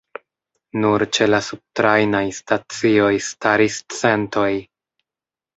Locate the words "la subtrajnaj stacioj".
1.31-3.13